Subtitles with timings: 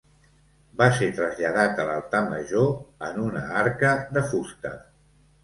[0.77, 2.73] Va ser traslladat a l'altar major,
[3.11, 4.75] en una arca de fusta.